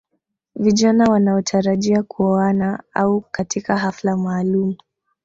Vijana 0.55 1.05
wanaotarajia 1.11 2.03
kuoana 2.03 2.83
au 2.93 3.21
katika 3.31 3.77
hafla 3.77 4.17
maalum 4.17 4.75